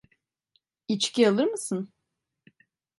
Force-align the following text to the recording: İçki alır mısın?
İçki 0.87 1.27
alır 1.29 1.47
mısın? 1.47 1.89